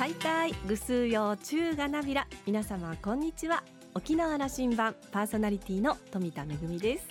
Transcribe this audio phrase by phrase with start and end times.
[0.00, 2.26] はいたいぐすよ中がなびら。
[2.46, 3.62] 皆様こんにちは。
[3.94, 7.06] 沖縄羅針盤パーソナリティの富田恵です。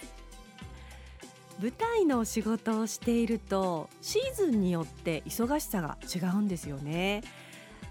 [1.61, 7.21] 舞台の仕事をしているとシーズンによって忙しさが違うんですよね。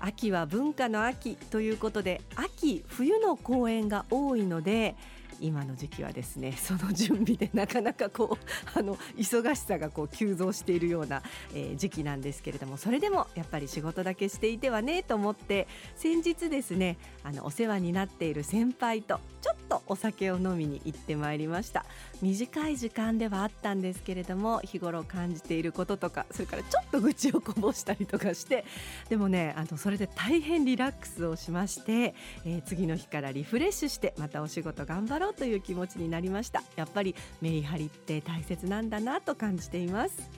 [0.01, 4.97] 秋は文化の秋ということで秋冬の公演が多いので
[5.41, 11.23] 今の時期はですね その準備でなかなかこうあの忙しさがこう急増しているような、
[11.55, 15.67] えー、時期なんですけれどもそれでもやっぱり仕事だけしていてはねと思って
[15.97, 19.58] 先日ですねあのお世話になっている先輩とちょっと
[19.89, 21.85] お酒を飲みに行ってまいりました。
[22.23, 28.65] 短い時間ではあったんですけれども日頃感じていることとかそれからちょっと愚痴をこぼしたりとかして
[29.09, 32.15] でもねあのそれで大変リラックスをしまして、
[32.45, 36.63] えー、次の日からリフレッシュしてまたお仕事頑張ろうという気持ちになりました。
[36.77, 40.31] やっぱりメリハリって大切なんだなと感じています。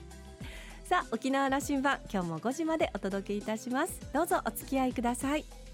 [0.83, 3.99] さあ沖縄羅針盤今日も5時までお届けいたします。
[4.13, 5.70] どうぞお付き合いください。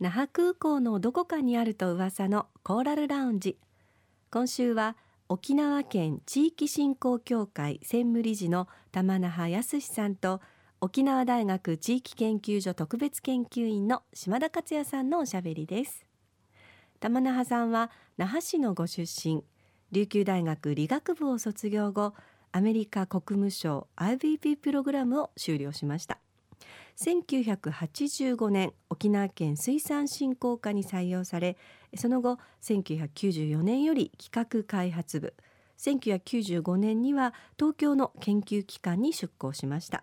[0.00, 3.58] 那覇空港のどこかにあると噂のコーラルラウンジ。
[4.30, 4.96] 今週は
[5.28, 10.40] 沖縄県地域振興協会専務理事の玉那覇康さんと
[10.80, 16.06] 沖縄大学地域研究所特別研究員の島田克也さんのおしゃべりです。
[17.00, 19.42] 玉那覇さんは那覇市のご出身。
[19.90, 22.14] 琉球大学理学部を卒業後
[22.52, 26.20] アメリカ国務省 IVP プログラムを修了しました。
[27.00, 31.56] 1985年沖縄県水産振興課に採用され
[31.96, 35.34] その後1994年より企画開発部
[35.78, 40.02] 1995年には東京の研究機関に出向しました。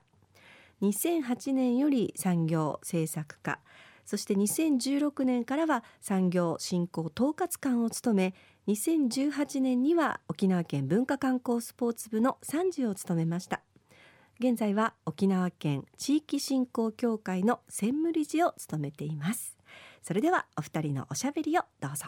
[0.81, 3.59] 2008年より産業政策課
[4.05, 8.33] そして2016年からは産業振興統括官を務め
[8.67, 13.61] 2018年には沖縄県文化観光スポーツ部の参事を務めました。
[14.37, 19.55] 現在は沖縄県地域振興協会の専務理事を務めています。
[20.01, 22.07] それではお二人のおしゃべりをどうぞ。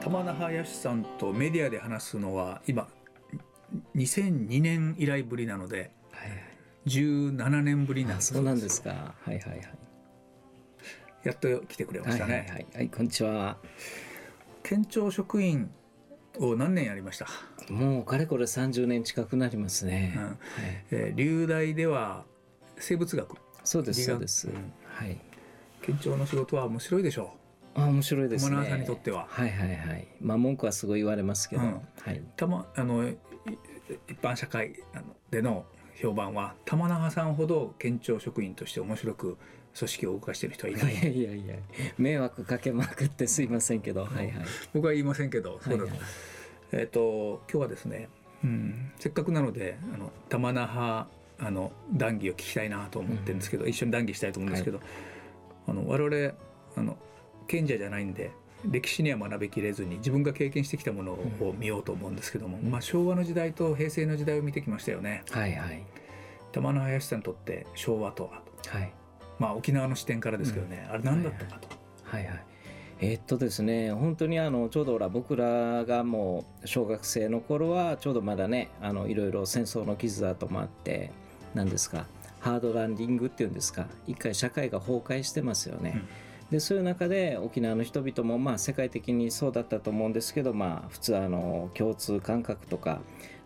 [0.00, 2.86] 玉那覇康さんとメディアで話すのは今
[3.96, 5.90] 2002年以来ぶりなので
[6.86, 8.90] 17年ぶりなんそうなんですか。
[8.90, 9.68] はいはいはい。
[11.24, 13.56] やっと来てくれましたね、はい、はい、はい、こんにちは。
[14.62, 15.70] 県庁職員
[16.38, 17.26] を何年やりました？
[17.72, 20.22] もうかれこれ30年近くなりますね、うん。
[20.24, 20.34] はい。
[20.90, 22.24] えー、流大では
[22.76, 23.36] 生物学。
[23.64, 25.18] そうですそうです、うん、はい。
[25.80, 27.32] 県庁の仕事は面白いでしょ
[27.76, 27.80] う？
[27.80, 28.68] あ面白いですね。
[28.68, 29.26] さんにとっては。
[29.30, 30.06] はいはいはい。
[30.20, 32.22] まあ文句はすごい言われますけど、うん、はい。
[32.36, 33.16] たまあの一
[34.20, 34.74] 般社会
[35.30, 35.64] での
[36.00, 39.38] 評判は玉永さんほど県庁職員として面白く
[39.76, 40.94] 組織を動かしている人はいない。
[40.94, 41.54] いやいやいや
[41.98, 44.32] 迷惑かけまくってすいませんけど、はいはい、
[44.72, 46.00] 僕は言いませんけど、そうだ、はいはい、
[46.72, 48.08] えっ、ー、と今日はですね、
[48.44, 51.06] うん、せっかくなのであの玉那覇
[51.40, 54.86] あの談義を聞きたいなと思ってるんですけど、うん、一緒に談義したいと思うんですけど、はい、
[55.68, 56.34] あの我々
[56.76, 56.96] あの
[57.48, 58.30] 賢者じゃないんで
[58.70, 65.22] 歴史には学びきれずに自分が経験してきたものを見ようと思うんですけども、うん、まあ、昭和の時代と平成の時代を見てきましたよね。
[65.30, 65.82] はいはい、
[66.52, 68.92] 玉野林さんにとって昭和とは、はい、
[69.38, 71.68] まあ沖縄の視点からですけどね、うん、あれ何だったかと。
[72.04, 72.44] はいはい、
[73.00, 81.10] えー、っとですね本当にあのちょうどら僕らがもう小学生の頃はちょうどまだねあのいろいろ戦争の傷跡もあって
[81.54, 82.06] 何ですか
[82.40, 85.92] ハードランディングっていうんですか一回社会が崩壊してますよね。
[85.94, 93.00] うんでそういう中で沖縄の人々もまあ世界的にそうだったと思うんですけど、まあ、普通あの共通感覚とか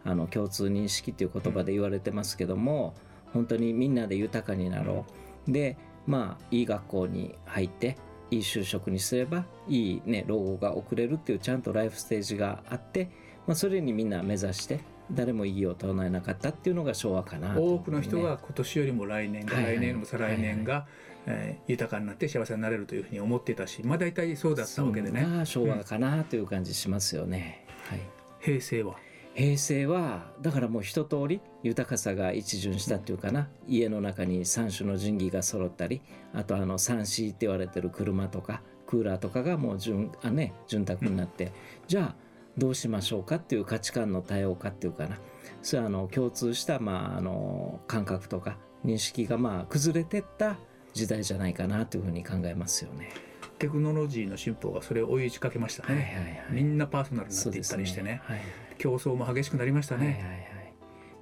[0.05, 2.95] あの共通認識っていう言葉で言われてますけども
[3.33, 5.05] 本当にみんなで豊かになろ
[5.47, 5.53] う。
[5.53, 7.97] でまあいい学校に入って
[8.31, 13.11] いい就職にすればいい、ね、老後が送れるっていうちゃんとライフステージがあって、
[13.47, 14.81] まあ、それにみんな目指して
[15.11, 20.87] 誰も異議を唱えなかったっていうのが昭和かな、ね、多くの人が今年よりも来年が、はいはい、来年よりも再来年が、
[21.31, 25.27] えー、豊かになって幸せになれるというふうに思っていたしまあ大体そうだったわけでね。
[25.45, 27.67] 昭和かなという感じしますよね。
[27.91, 28.07] うん、はい、
[28.41, 28.97] 平成は？
[29.35, 33.49] 平成はだからもう一通り豊かさが一巡したっていうかな。
[33.69, 36.01] 家の中に三種の神器が揃ったり
[36.33, 41.51] あとあの三 C って言われてる車とかクーラーとかがもう順あ、ね、潤沢になって、うん、
[41.87, 42.15] じゃあ
[42.57, 45.19] どうしましょうかっていう価値観の多様化っていうかな。
[45.63, 50.57] それはあの共通した、まあ、あの感覚とか認識がまあ崩れてった
[50.99, 53.11] 時代じゃないかなというふうに考えますよね。
[53.59, 56.45] テクノロジーの進歩がそれを追い打ちかけましたね、はいはいはい。
[56.51, 58.21] みんなパーソナルになっていったりしてね。
[58.25, 58.41] はい
[58.79, 60.49] 競争も激しくなりましたね、はいはいはい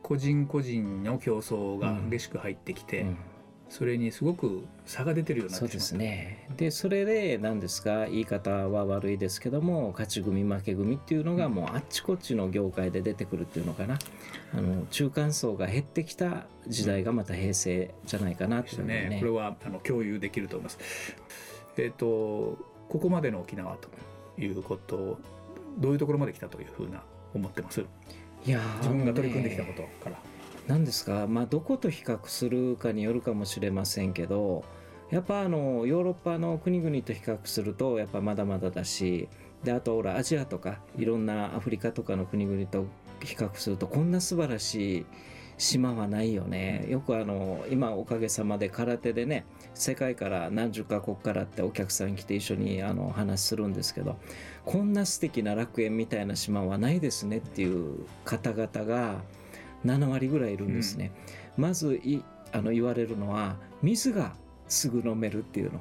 [0.02, 3.17] 個人個人の競争が激しく入ってきて、うん
[3.68, 6.48] それにすごく差が出てるようになそうですね。
[6.56, 8.06] でそれで何ですか？
[8.06, 13.98] 言い方は悪いですけども勝ち組負け組っていうのがもうあっちこっちの業界で出てくるっていうのかな。
[14.54, 19.18] あの中間層が減ってきた時代がまた平成じゃないかなというふうにねね。
[19.18, 20.78] これはあの共有できると思います。
[21.76, 22.56] えっ、と
[22.88, 23.88] ここまでの沖縄と
[24.40, 25.18] いうこと
[25.78, 27.02] どういうところまで来たというふうな
[27.34, 27.84] 思ってます？
[28.46, 30.16] いやー自分が取り組んできたことから。
[30.66, 34.64] 何ですか、まあ、どこと比較するかによるかもしれませんけど
[35.10, 39.28] やっぱあのヨーロッパの国々と比較するとやっぱまだまだだし
[39.62, 42.86] であとほらアジアとかいろんなアフリカとかの国々と
[43.22, 45.06] 比較するとこんな素晴らしい
[45.58, 46.84] 島はないよね。
[46.88, 54.18] よくあの今おかげさまで空手でね世界から何十カ国からってお客さん来て一緒にあの話するんですけど
[54.66, 59.22] こんな素敵な楽園みたいな島はないですねっていう方々が
[59.84, 61.12] 7割ぐらいいるんですね。
[61.56, 64.34] まずいあの言われるのは水が
[64.69, 65.81] すぐ飲めるっていうの。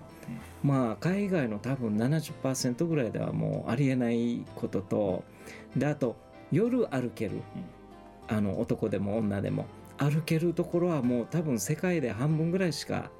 [0.63, 5.23] まあ海外の多分70%ぐらいではもうありえないことと
[5.75, 6.15] であと
[6.51, 7.41] 夜歩ける。
[8.27, 9.65] あの男でも女でも。
[9.97, 13.11] 歩けるところはもう多分世界で半分ぐらいしか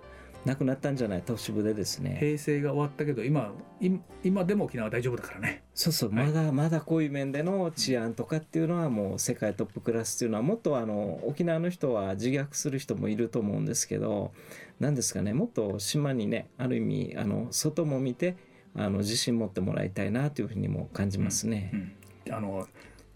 [0.45, 1.23] なくなったんじゃない？
[1.25, 2.17] 都市部でですね。
[2.19, 3.51] 平成が終わったけど今
[3.81, 5.63] 今今でも沖縄は大丈夫だからね。
[5.73, 14.31] そうそう、はいまだまだこういう面での治安とかっていうのはもう世界トップクラスっていうのはもっとあの沖縄の人は自虐する人もいると思うんですけど
[14.79, 15.33] 何ですかね？
[15.33, 18.37] もっと島にねある意味あの外も見て
[18.75, 21.71] あの自信持ってもらいたいなというふうにも感じますね。
[21.73, 22.67] うんあの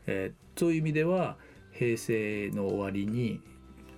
[0.07, 1.37] えーそういう意味では
[1.71, 3.39] 平成の終わりに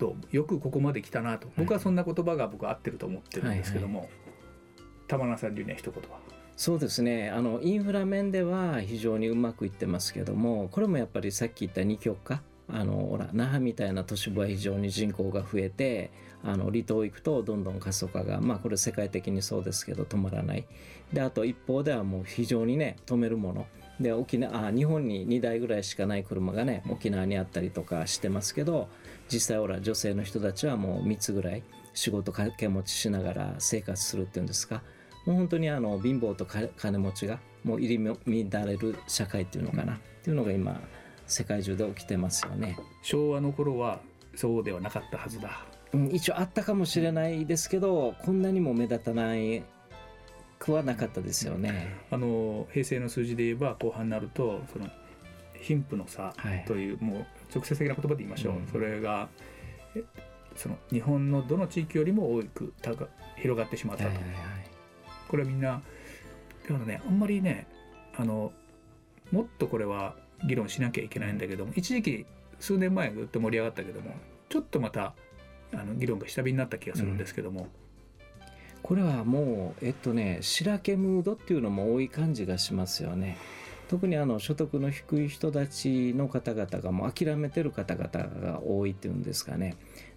[0.02, 1.48] とよくここまで来たなと。
[1.56, 4.10] 僕はそんな言葉が僕は合ってると思ってるんですけども、
[5.08, 6.18] 玉名さん流には一言は。
[6.58, 7.30] そうですね。
[7.30, 12.42] あのインフラ面では非常にうまくいってますけどもこれもやっぱりさっき言った二極化。
[12.74, 16.10] あのほら那覇みたいな都市部は非常に人口が増えて
[16.42, 20.66] あの離島行くとどんどん過疎化がまあこれ世界的にそうですけど止まらない。
[21.12, 23.68] であと一方ではもう非常にね止めるもの。
[24.00, 28.90] で沖縄あ日本に2台ぐらいしかない車がね沖縄にあったりとかしてますけど
[29.32, 31.64] 実際ほら女性の人たちはもう3つぐらい
[31.94, 34.82] 仕事掛け持ちしながら生活するっていうんですか
[35.26, 40.82] もう本当にあの貧乏とか金持ちがもう入り乱れる社会っていうのかな、っていうのが今
[41.28, 42.78] 世界中で起きてますよね。
[43.04, 44.00] 昭和の頃は
[44.36, 45.64] そうではなかったはずだ。
[45.94, 49.64] うん、一応あったかもしれないですけどこんなにも目立たない
[50.58, 51.96] くはなかったですよね。
[52.10, 54.88] あの平成の数字で言えば後半になるとその
[55.60, 58.68] 貧富の差はいという、もう直接的な言葉で言いましょう、うん。
[58.68, 59.30] それが
[59.96, 60.04] え
[60.56, 63.08] その日本のどの地域よりも多く高
[63.38, 64.42] 広がってしまったと、はいはいはい。
[65.28, 65.82] これはみんな
[66.64, 67.68] だからねあんまりね
[68.18, 68.52] あの
[69.32, 70.16] もっとこれは
[70.46, 72.26] 議論しなきゃいけないんだけども一時期
[72.60, 74.14] 数年前ぐっと盛り上がったけども
[74.50, 75.14] ちょっとまた
[75.74, 77.70] あの議論が下火になった気がするんですけども、
[78.84, 83.38] これはもうえっとね白けムードっていうのも多い感じがしますよね。
[83.92, 88.08] 特にあの所得の低い人たちの方々がもう諦めてる方々
[88.40, 89.76] が多いっていうんですかね。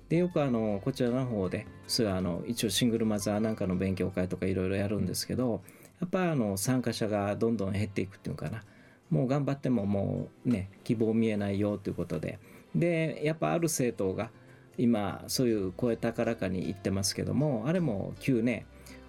[0.08, 5.60] でよくあのこちらの方でそれはあの一応シングルマザーなんかの勉強会とかいろいろやるんですけど
[6.00, 8.62] やっぱあの参加者がどんどん減っていくっていうかな
[9.10, 12.38] もう頑張ってももうね希望見えないよということで
[12.76, 14.30] でやっぱある政党が
[14.78, 18.66] 今そういう声高らかに言ってますけどもあれも旧ね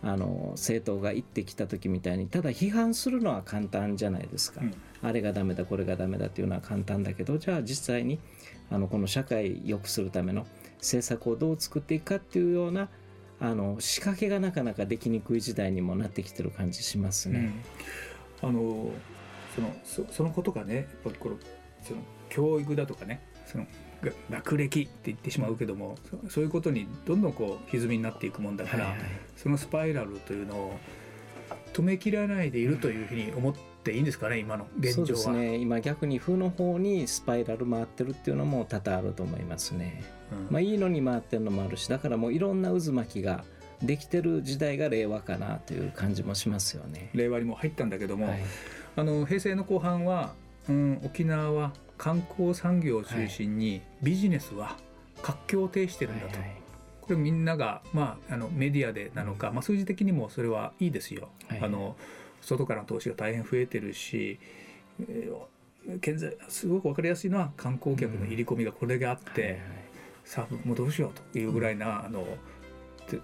[0.08, 4.74] あの政党が言ってきた時みたいにただ批判するのは簡単じゃないですか、うん。
[5.02, 8.20] あれがダメだこれがダメだっていうのは簡単だけどじゃあ実際に
[8.70, 10.46] あのこの社会良くするための
[10.78, 12.90] 政策をどう作っていくかっていうような
[13.40, 17.52] あの仕掛けがなかなかできにくい時代にもなってきてる感じしますね。
[18.44, 18.50] うん。
[18.50, 18.92] あの
[19.56, 21.38] そのそそのことがねやっぱこの
[21.82, 23.70] その教育だとかねそのが
[24.30, 25.96] 学歴って言ってしまうけども
[26.26, 29.02] そそういうことにどんどんこう歪みになっていくもんだから、はいはい
[29.36, 30.80] そのスパイラルというのを
[31.74, 35.18] 止めきらないでいるというふうに思っていいんですかね今の現そう状は。
[35.18, 40.04] ですね今逆に負の方にスパイラル回ってるっていうのも多々あると思いますね。
[40.32, 43.44] うんまあ、いいのに回ってるのもあるしだからもういろんな渦巻きが
[43.84, 47.10] できてる時代が令和かなという感じもしますよね。
[47.14, 48.40] 令和にも入ったんだけども、はい
[48.98, 50.34] あの平成の後半は、
[50.70, 54.76] うん、沖縄は観光産業を中心にビジネスは
[55.22, 56.56] 活況を呈してるんだと、はい
[57.06, 61.30] これみんなが、まあ、あのメディアでなのか、まあ、数字的にもそれはいいですよ。
[61.48, 61.60] はい。
[61.62, 61.96] あの
[62.42, 64.40] 外からの投資が大変増えてるし、
[65.00, 65.36] えー
[65.98, 69.62] 現在すごく分かりやすいのは観光客の入り込みがこれがあって、はいはい
[70.26, 72.28] さあもうどうしようというぐらいな、あので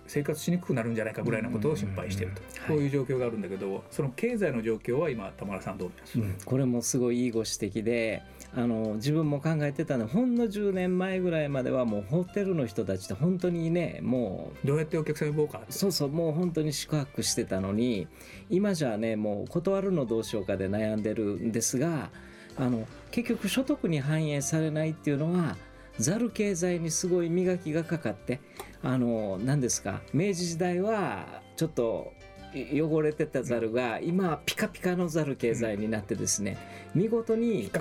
[0.08, 6.38] 生活しにくくなるんじゃないかぐらいなことを心配していると、こういう状況があるんだけど、その経済の状況は今田村さんどう見ます、うん。
[6.46, 8.24] これもすごいいいご指摘で
[8.54, 18.08] あの自分も考えてたのはほんの10年前ぐらいまではもうホテルの人たちって本当にねもどうやってお客さん呼ぼうかうそうそうもう本当に宿泊してたのに
[18.50, 22.10] 今じゃねもう断るのどうしようかで悩んでるんですが
[22.58, 25.56] あの結局所得に反映されないっていうのは
[25.98, 28.42] ザル経済にすごい磨きがかかって
[28.84, 32.14] あの何ですか明治時代はちょっと
[32.54, 36.58] 汚れてたザルが今はピカピカのザル経済になってですね
[36.94, 37.72] 見事に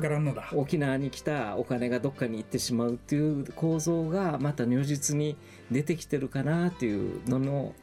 [0.54, 5.36] 沖縄に来たお金がどっかに行ってしまうっていう構造がまた如実に
[5.70, 7.74] 出てきてるかなっていうのの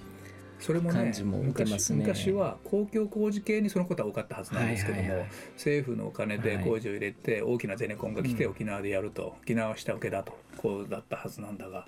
[0.60, 1.44] それもね感じもね。
[1.48, 8.52] 昔昔は公共工事系にそのことは多かったはずなんですけども、政府のお金で工事を入れて大きなゼネコンが来てうん。
[8.52, 11.86] 沖縄でやると、沖縄は下請けだとこうだったはずなんだが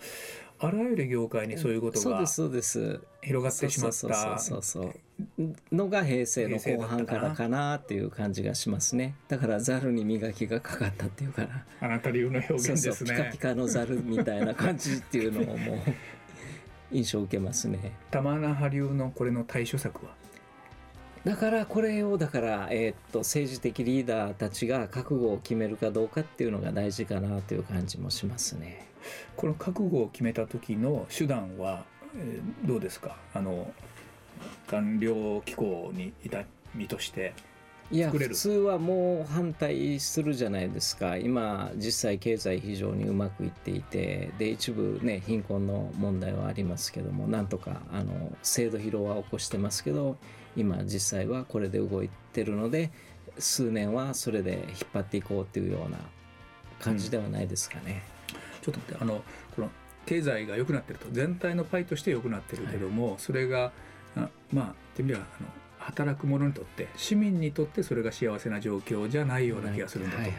[0.61, 2.99] あらゆる業界にそういうことがそうですそうです。
[3.21, 4.93] 広がってしまっそうたそうそうそ
[5.39, 5.75] う。
[5.75, 9.15] のが平成の後半からかなっていう感じがしますね。
[9.29, 15.77] だからザルに磨きがかかったっていうかなあなた流の表現そうですそうピカねピカのザルみたいな感じっていうのをもう
[16.91, 17.93] 印象を受けますね。
[18.11, 20.11] 玉那覇流のこれの対処策は？
[21.23, 28.88] だからこれをだから、えーっと政治的リーダーたちが覚悟を決めるかどうかっていうのが大事かなという感じもしますね。
[29.35, 33.17] この覚悟を決めた時の手段は、えーどうですか？
[33.33, 33.71] あの
[34.67, 37.33] 官僚機構にいた身として
[37.91, 38.35] いや作れる。
[38.35, 41.17] 普通はもう反対するじゃないですか。
[41.17, 50.17] 今実際経済非常にうまくいっていてで一部ね貧困の問題はありますけどもなんとかあの制度疲労は起こしてますけど
[50.55, 52.91] 今実際はこれで動いてるので
[53.37, 55.97] 数年はそれで引っ張っていこうっていうような
[56.79, 58.03] 感じではないですかね。
[58.71, 59.23] ちょっと待ってあの
[59.55, 59.69] この
[60.05, 63.71] 経済が良くなってると全体のパイとして良くなってるけども、それが
[64.15, 70.37] あまあ言ってみればあの働く者にとって市民にとってそれが幸せな状況じゃないような気がするんだと、はいはい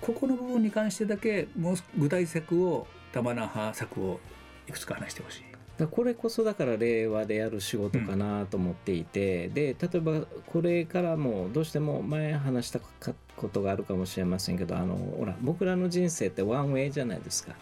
[0.00, 4.20] ここの部分に関してだけもう具体策を玉那覇策を
[4.68, 5.53] いくつか話してほしい。
[5.90, 17.54] これこそだから令和でやる仕事かなと思っていて、で例えばこれからもどうしても前話したかことがあるかもしれませんけどあのほら僕らの人生ってワンウェイじゃないですか。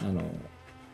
[0.00, 0.22] あの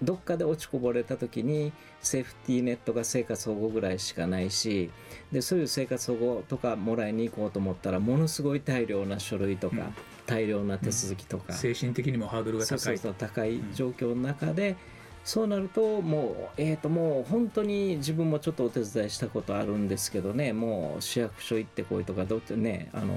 [0.02, 4.90] どっかで落ちこぼれた時にセーフティーネットが生活保護ぐらいしかないし
[5.31, 9.95] でそういう生活保護とかもらいに行こうと思ったらものすごい大量な書類とか、うん。
[10.26, 14.76] 大量な手続きとか、精神的にもハードルが高いそうそう高い状況の中で、
[15.25, 23.14] そうなるともうえー、ともう本当に自分もちょっとお手伝いしたことあるんですけどねもう市役所行ってこいとかどうってねあの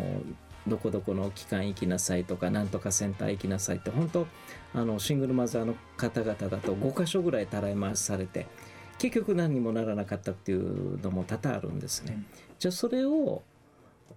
[0.68, 4.28] どこどこの機関行きなさいとかなんとかセンター行きなさいって本当
[4.74, 8.48] あのシングルマザーの方々だと5箇所ぐらいたらい回しされて
[8.98, 12.14] 結局何にもならなかったっていうのも多々あるんですね。
[12.16, 13.44] うんじゃあそれを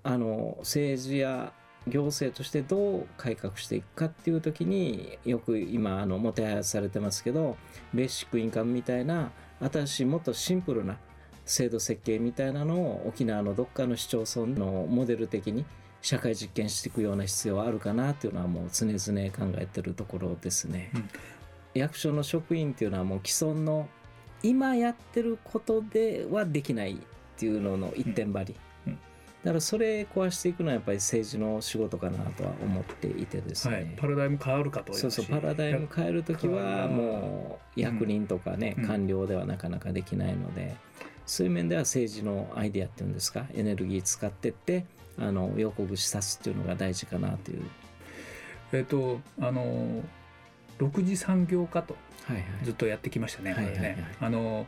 [0.03, 1.53] あの政治や
[1.89, 7.57] 行政としてどう改革していくかっていう時によく今あのもてはやされてますけど
[7.93, 9.31] ベーシックインカムみたいな
[9.61, 10.99] 新しいもっとシンプルな
[11.45, 15.65] 制度設計みたいなのを沖縄のどっかの市町村のモデル的に
[16.01, 20.91] 社会実験していくような必要はあるかなっていうのはもう常々考えてるところですね。
[20.95, 21.09] うん
[21.75, 23.89] 役所の職員っていうのはもう既存の
[24.43, 26.97] 今やってることではできないっ
[27.37, 28.68] ていうのの一点張り、うんうん
[29.45, 38.87] だからそれ壊していくのはやっぱり政治の仕事かなとは思っていてですね、はい、パラダイム変わるかとそうそうパラダイム変える時はもう役人とかね、うん。
[38.87, 40.75] 官僚ではなかなかできないので、
[41.25, 44.87] そういう面では政治のアイデアっていうんですかエネルギー使ってって
[45.19, 47.63] あの横串刺すっていうのが大事かなという、
[48.73, 50.03] えっ、とあの
[50.79, 51.97] 6次産業化と
[52.29, 53.55] はいはい、ずっとやってきましたね。
[53.55, 53.79] はいはいはい。
[53.79, 54.15] これね。
[54.21, 54.67] あの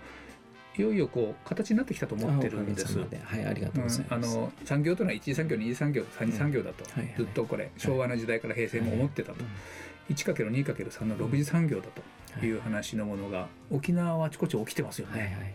[0.81, 2.95] いよいよこう形になってきたと思ってるんです。
[3.11, 7.07] ではいありがとうございます、うんあの産業というのは一次産業二次産業三次産業だと、はい。
[7.07, 9.45] はいずっとこれ昭和の時代から平成も思ってたと、
[10.11, 12.51] 1×2×3 の6次産業だとい。
[12.57, 15.21] う話のものが沖縄はあちこち起きてますよね。
[15.21, 15.55] はいはい。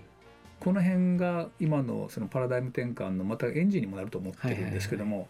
[0.60, 5.27] この辺が今のそのパラダイム転換のまたエンジンにもなると思ってるんですけども、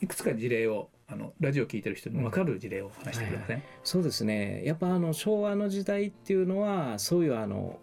[0.00, 4.62] いくつか事例をあのラジオを聞いてる人にも分かる事例を話してくれません、そうですね。
[4.64, 7.78] やっぱあの昭和の時代っていうのはそういうあの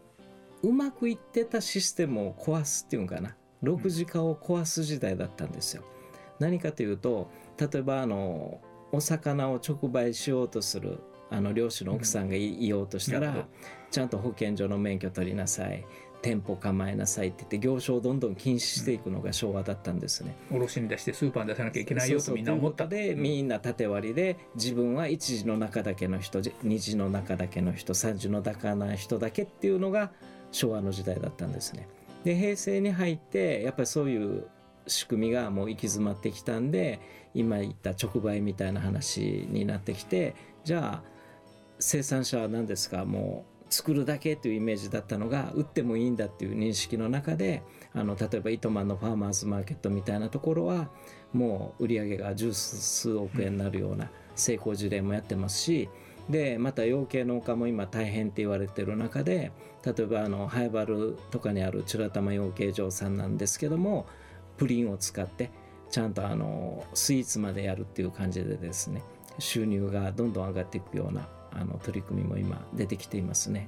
[0.61, 3.35] うまくいってたシステムを壊すっていうんかな。
[3.63, 5.83] 6次化を壊す時代だったんですよ。
[6.39, 8.61] 何かというと例えばあの
[8.91, 10.99] お魚を直売しようとする
[11.29, 13.47] あの漁師の奥さんがい言おうとしたら、
[13.91, 15.85] ちゃんと保健所の免許取りなさい。
[16.21, 20.35] 店舗構えなさいって言って業種をどんどん禁止していくのが昭和だったんですね。
[20.51, 22.87] 卸に出してスーパーに出さなきゃいけないよとみんな思った。
[22.87, 30.11] で、みんな縦割りで自分は1時の中だけの人2時の中だけの人3時の中の人だけっていうのが
[30.51, 31.87] 昭和の時代だったんですね。
[32.23, 34.47] で平成に入ってやっぱりそういう
[34.87, 36.99] 仕組みがもう行き詰まってきたんで
[37.33, 41.09] 今言った直売みたいな話になってきてじゃあ
[41.79, 43.05] 生産者は何ですか？
[43.05, 47.61] もう作るだけというイメージだったのが売ってもいいんだっていう認識の中で
[47.93, 50.89] あの例えば糸満のファーマーズマーケットみたいなところは
[51.33, 55.87] もう売り上げが十数億円になるような成功事例もやってますし
[56.29, 59.51] でまた養鶏農家も今大変って言われてる中で
[59.83, 64.05] 例えばあのハイバルとかにある白玉養鶏場さんなんですけども
[64.57, 65.49] プリンを使って
[65.89, 69.01] ちゃんとあのスイーツまでやるっていう感じでですね
[69.39, 73.67] 収入がどんどん上がっていくようなあの取り組みも今出てきていますね。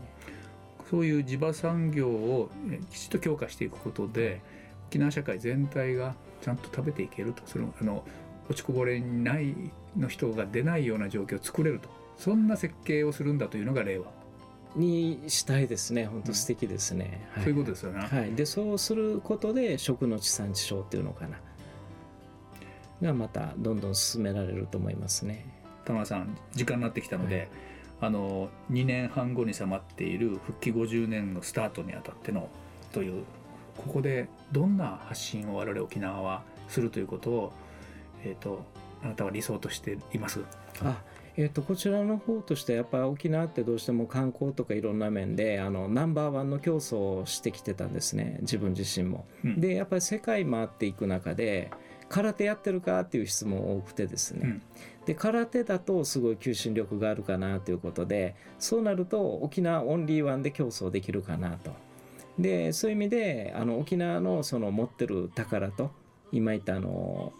[0.89, 2.49] そういう地場産業を
[2.91, 4.41] きちっと強化していくことで
[4.89, 8.03] 沖縄社会全体がちゃんと食べていけるとそのあの
[8.49, 9.55] 落ちこぼれない
[9.97, 14.05] の人が出ないような状況を作れるとそんな設計をするんだというのが令和。
[14.75, 16.05] にしたいですね。
[16.05, 21.39] 本当素敵ですね、うんはい、そういうことですよね、はい、でそうすることで食の地産地消っていうのかな。
[23.01, 25.45] がまたどんどん進められると思いますね。
[25.83, 27.47] 田村さん時間になってきたので、はい。
[28.01, 32.49] あの2年半後に迫っている復帰50年のスタートにあたっての
[32.91, 33.23] という
[33.77, 37.53] ここでどんな発信を我々沖縄はするということを、
[38.23, 38.65] えーと、
[39.03, 40.43] あなたは理想としています
[40.81, 40.99] あ
[41.37, 49.25] えーと、こちらの方としてやっぱ沖縄ってどうしても観光とかいろんな面であのナンバーワンの競争をしてきてたんですね自分自身も。
[49.43, 51.71] うん、でやっぱり世界回っていく中で
[52.09, 54.61] 空手やってるかっていう質問多くてですね、うん、
[55.05, 61.71] で空手だとすごい求心力があるかなということでそうなると沖縄オンリーワンで競争できるかなと。
[62.39, 65.91] でそういう意味であの沖縄のその持ってる宝と
[66.31, 67.33] 今言ったあの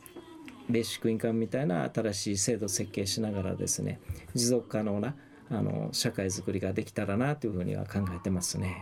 [0.71, 3.99] ベーシックインカムみたいな新しい制度設計しながらですね
[4.33, 5.15] 持続可能な
[5.49, 8.77] あの社会づくりができたらなというふうには考えてますね。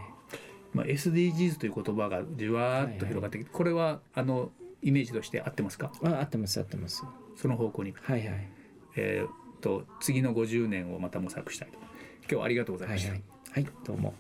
[0.72, 3.44] まあ、SDGs という言葉がじわっと広がってきて、はい。
[3.44, 4.52] はい、これはあの
[4.84, 5.92] イメージとして合ってますか？
[6.04, 7.04] あ合ってます合ってます。
[7.36, 7.94] その方向に。
[8.00, 8.48] はいはい。
[8.96, 11.80] えー、と次の50年をまた模索したいと。
[12.22, 13.10] 今日はありがとうございました。
[13.14, 13.22] はい、
[13.52, 13.64] はい。
[13.64, 14.14] はい、どうも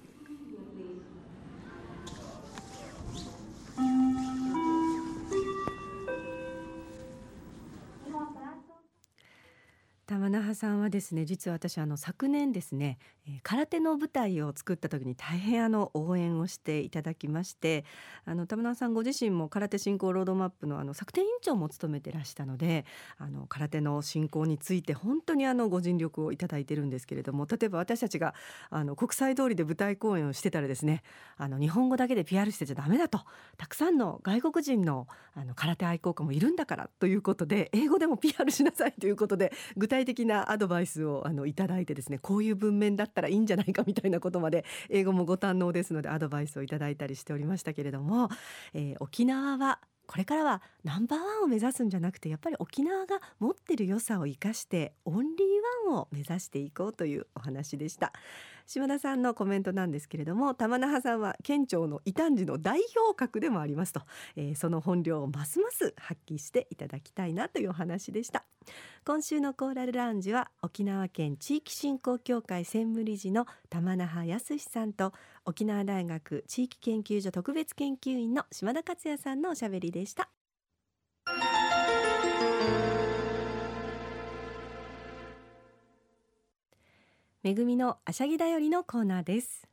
[10.10, 17.86] 玉那覇さんはですね実は私あの昨年ですね、え、空手の舞台を作った時に大変あの応援をしていただきまして
[18.26, 22.86] あの玉那覇さんご自身も空手振興ロードマップのあの策定委員長も務めてらしたので
[23.20, 28.34] あの空手の振興について本当にあのご尽力をいただいてるんですけれども例えば私たちが
[28.72, 31.04] あの国際通りで舞台公演をしてたらですね
[31.38, 33.20] あの日本語だけで PR してちゃダメだと
[33.58, 48.30] たくさんの外国人のあの空手愛好家もいるんだからということで英語でも PR しなさいということで具体体的なアドバイスをあのいただいてですねこういう文面だったらいいんじゃないかみたいなことまで英語もご堪能ですのでアドバイスをいただいたりしておりましたけれども、
[48.74, 58.12] えー、沖縄はこれからはナンバーワンを目指すんじゃなくてやっぱり沖縄が持ってる良さを生かしてオンリーワンを目指していこうというお話でした。
[58.70, 64.02] 島田さんのコメントなんですけれども玉那覇さんは県庁の異端児の代表格でもありますと、
[64.36, 68.46] えー、その本領をますます発揮していただきたいなというお話でした。
[69.08, 75.14] 今週のコーラルラウンジは沖縄県地域振興協会専務理事の玉那覇康さんと
[75.46, 80.30] 沖縄大学地域研究所特別研究員の島田克也さんのおしゃべりでした。
[87.42, 89.66] 恵みのあしゃぎだよりのコーナーです。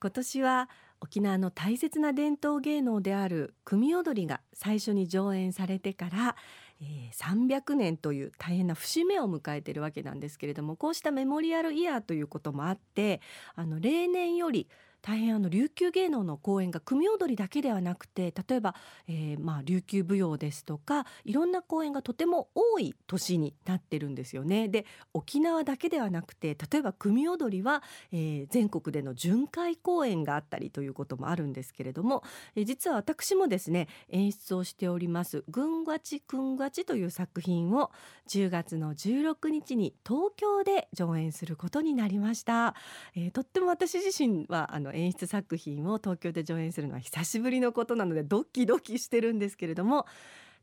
[0.00, 6.36] 今年は沖縄の大切な伝統芸能である組踊りが最初に上演されてから、
[6.80, 13.20] え、300年という大変な節目を迎えているわけなんですけれどもこうしたメモリアルイヤーということもあって
[13.56, 14.68] あの例年より
[15.06, 18.74] 大変あの琉球芸能の公演が組踊りだけではなくて例えば、
[19.06, 24.66] えー、まあ琉球舞踊ですとかいろんな公演がとても多い年になってるんですよね。
[24.66, 32.24] で沖縄だけではなくて例えば組踊りは、えー、全国での巡回公演があったりということもあるんですけれども、
[32.56, 37.92] えー、実は私もですね演出をしております「ぐんがちくんがち」という作品を
[38.26, 42.74] 10月の16日に東京で上演することになりました。
[43.14, 50.06] えー、とっても私自身はあの演出作品を東京で上演するのは久しぶりのことなのでドキドキしてるんですけれども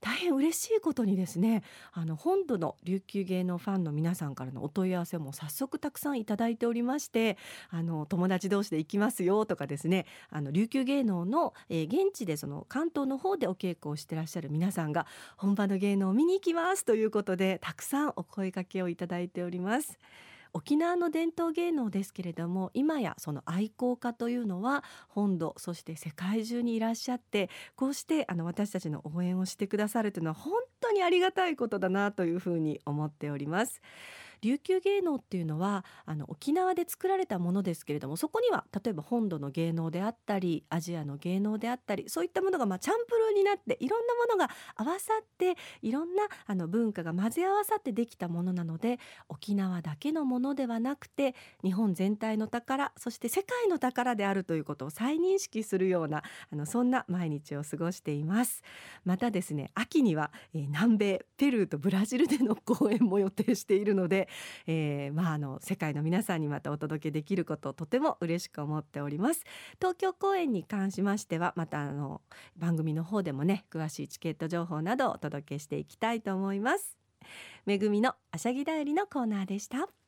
[0.04, 7.38] 大変嬉しいことにですねあの本土の琉球芸能ファンの皆さんからのお問い合わせも早速たくさんいただいておりまして
[7.70, 19.98] あの友達同士で行きますよとかですねあの琉球芸能の、えー、現地でその関東の方でお稽古をしてらっしゃる皆さんが本場の芸能を見に行きますということでたくさんお声掛けをいただいております。
[20.54, 30.54] 沖縄の伝統芸能ですけれども今やその愛好家というのは本土そして世界中にいらっしゃってこうしてあの私たちの応援をしてくださるというのは本
[30.84, 33.82] 当にありがたいことだなというふうに思っております。
[34.44, 58.62] 琉球芸能っていうのはあの沖縄で作られたものですけれどもそこには例えば本土の芸能であったりアジアの芸能であったりそういったものがまあチャンプルーになっていろんなものが合わさっていろんなあの文化が混ぜ合わさってできたものなので沖縄だけのものではなくて日本全体の宝そして世界の宝であるということを再認識するようなあのそんな毎日を過ごしています
[59.06, 64.28] またですね秋には、えー、南米ペルーとブラジルでの公演も予定しているので
[64.66, 69.44] えー、まああの世界の皆さんにまたお届けできることをとても嬉しく思っております。
[69.80, 72.22] 東京公演に関しましてはまたあの
[72.58, 76.98] 番組の方でもね詳しいチケット情報などをお届けしていきたいと思います。
[77.66, 80.03] めぐみのあしゃぎだよりのコーナーでした。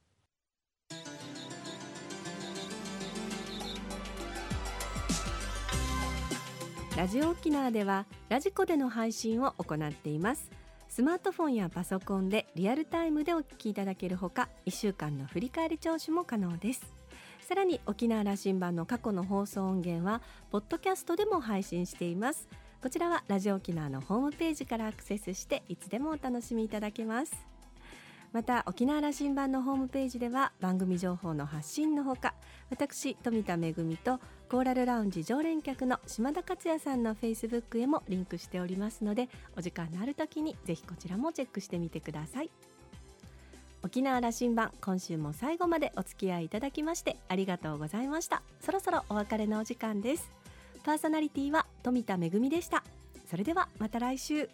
[6.95, 10.49] ラジオ沖縄ではラジコでの配信を行っています。
[10.87, 16.93] スマートフォンやパソコンでリアルタイムでお聞きいただけるほか1週間の振り返り聴取も可能です。
[17.41, 22.47] さらに沖縄羅針盤の過去の放送音源はポッドキャストでも配信しています。
[22.81, 27.35] こちらはラジオ沖縄のホームページからアクセスしていつでもお楽しみいただけます。
[28.31, 32.35] また沖縄羅針盤のホームページでは番組情報の発信のほか
[32.69, 34.19] 私富田恵と
[34.55, 42.49] コーラルラウンジ常連客の島田克也さんのフェイスブックへもリンクしておりますのでお時間のある時にぜひこちらもチェックしてみてください。
[43.83, 48.43] 沖縄羅針盤今週も最後までお付き合いいただきましてありがとうございました。
[48.61, 50.31] そろそろお別れのお時間です。
[50.85, 52.85] パーソナリティは富田恵でした。
[53.29, 54.49] それではまた来週。